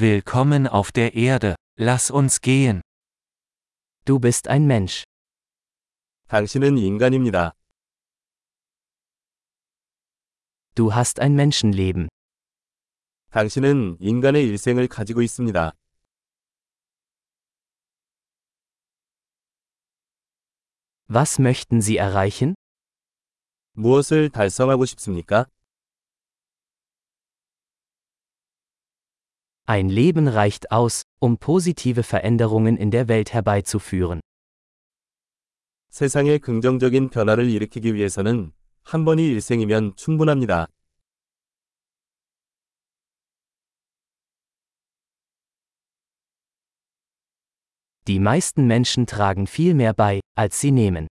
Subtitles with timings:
[0.00, 2.79] Willkommen auf der Erde, lass uns gehen.
[4.05, 5.03] Du bist ein Mensch.
[6.29, 7.51] 당신은 인간입니다.
[10.75, 12.07] Du hast ein Menschenleben.
[13.31, 15.73] 당신은 인간의 일생을 가지고 있습니다.
[21.09, 22.55] Was möchten Sie erreichen?
[23.73, 25.47] 무엇을 달성하고 싶습니까?
[29.70, 34.20] Ein Leben reicht aus, um positive Veränderungen in der Welt herbeizuführen.
[35.90, 38.52] 세상에 긍정적인 변화를 일으키기 위해서는
[38.82, 40.68] 한 번이 일생이면 충분합니다.
[48.06, 51.08] Die meisten Menschen tragen viel mehr bei, als sie nehmen.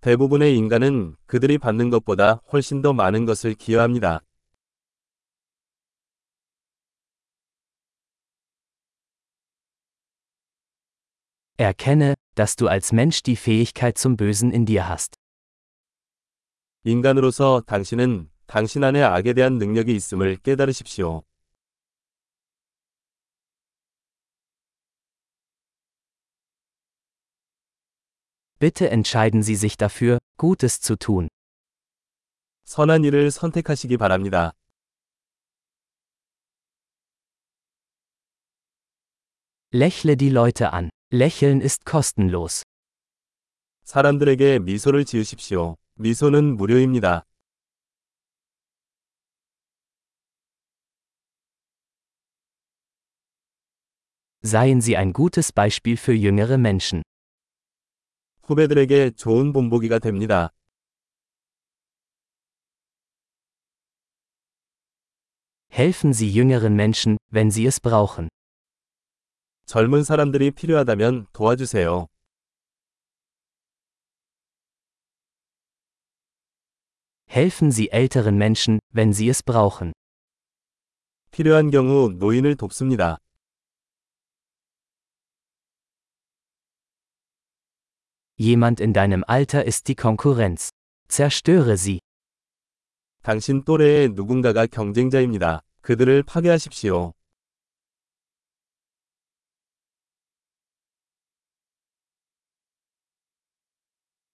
[0.00, 4.22] 대부분의 인간은 그들이 받는 것보다 훨씬 더 많은 것을 기여합니다.
[11.58, 15.16] Erkenne, dass du als Mensch die Fähigkeit zum Bösen in dir hast.
[16.84, 21.22] 인간으로서 당신은 당신 안에 악에 대한 능력이 있음을 깨달으십시오.
[28.58, 31.28] Bitte entscheiden Sie sich dafür, Gutes zu tun.
[32.64, 34.52] 선한 일을 선택하시기 바랍니다.
[39.72, 40.90] Lächle die Leute an.
[41.12, 42.62] Lächeln ist kostenlos.
[43.84, 45.76] 사람들에게 미소를 지으십시오.
[45.94, 47.24] 미소는 무료입니다.
[54.44, 57.02] Seien Sie ein gutes Beispiel für jüngere Menschen.
[58.42, 60.50] 후배들에게 좋은 본보기가 됩니다.
[65.70, 68.28] Helfen Sie jüngeren Menschen, wenn sie es brauchen.
[69.67, 72.07] 젊은 사람들이 필요하다면 도와주세요.
[77.29, 79.91] Helfen Sie älteren Menschen, wenn sie es brauchen.
[81.31, 83.17] 필요한 경우 노인을 돕습니다.
[88.39, 90.69] Jemand in deinem Alter ist die Konkurrenz.
[91.09, 91.99] Zerstöre sie.
[93.21, 95.59] 당신 또래의 누군가가 경쟁자입니다.
[95.81, 97.16] 그들을 파괴하십시오.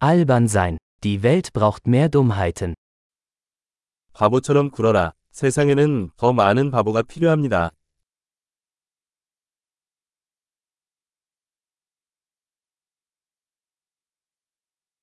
[0.01, 0.77] Albern sein.
[1.03, 2.73] Die Welt braucht mehr Dummheiten.
[4.13, 5.13] 바보처럼 굴어라.
[5.31, 7.71] 세상에는 더 많은 바보가 필요합니다.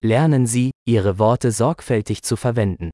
[0.02, 2.90] Lernen Sie, Ihre Worte sorgfältig zu verwenden.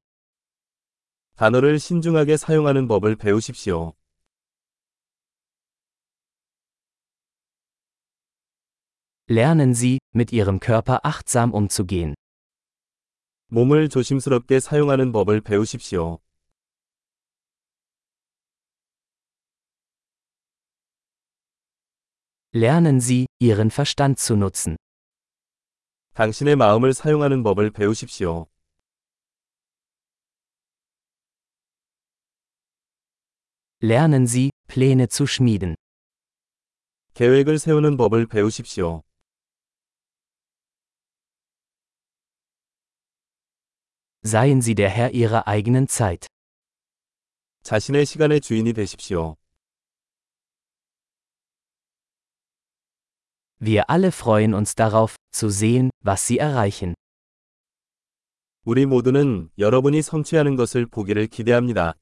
[1.35, 3.93] 단어를 신중하게 사용하는 법을 배우십시오.
[9.27, 12.15] Lernen Sie, mit Ihrem Körper achtsam umzugehen.
[13.47, 16.19] 몸을 조심스럽게 사용하는 법을 배우십시오.
[22.53, 24.77] Lernen Sie, Ihren Verstand zu nutzen.
[26.13, 28.47] 당신의 마음을 사용하는 법을 배우십시오.
[33.81, 35.75] Lernen Sie, Pläne zu schmieden.
[37.13, 39.03] 계획을 세우는 법을 배우십시오.
[44.25, 46.27] Seien Sie der Herr Ihrer eigenen Zeit.
[47.63, 49.35] 자신의 시간의 주인이 되십시오.
[53.59, 56.95] Wir alle freuen uns darauf, zu sehen, was Sie erreichen.
[58.63, 61.95] 우리 모두는 여러분이 성취하는 것을 보기를 기대합니다.